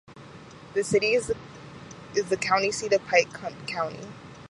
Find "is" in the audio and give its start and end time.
1.13-1.27